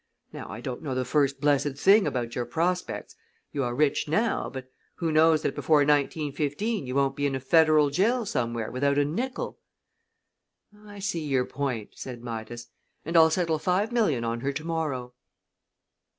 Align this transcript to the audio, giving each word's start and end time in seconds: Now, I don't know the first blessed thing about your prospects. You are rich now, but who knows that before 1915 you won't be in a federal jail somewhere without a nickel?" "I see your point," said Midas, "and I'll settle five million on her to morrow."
Now, 0.33 0.49
I 0.49 0.61
don't 0.61 0.81
know 0.81 0.95
the 0.95 1.05
first 1.05 1.39
blessed 1.39 1.77
thing 1.77 2.07
about 2.07 2.33
your 2.33 2.45
prospects. 2.47 3.15
You 3.51 3.63
are 3.63 3.75
rich 3.75 4.07
now, 4.07 4.49
but 4.49 4.67
who 4.95 5.11
knows 5.11 5.43
that 5.43 5.53
before 5.53 5.85
1915 5.85 6.87
you 6.87 6.95
won't 6.95 7.15
be 7.15 7.27
in 7.27 7.35
a 7.35 7.39
federal 7.39 7.91
jail 7.91 8.25
somewhere 8.25 8.71
without 8.71 8.97
a 8.97 9.05
nickel?" 9.05 9.59
"I 10.75 10.97
see 10.97 11.23
your 11.23 11.45
point," 11.45 11.89
said 11.97 12.23
Midas, 12.23 12.69
"and 13.05 13.15
I'll 13.15 13.29
settle 13.29 13.59
five 13.59 13.91
million 13.91 14.23
on 14.23 14.39
her 14.39 14.51
to 14.51 14.63
morrow." 14.65 15.13